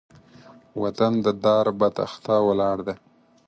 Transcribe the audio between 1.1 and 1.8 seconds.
د دار